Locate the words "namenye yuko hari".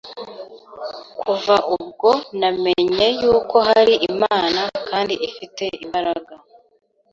2.39-3.93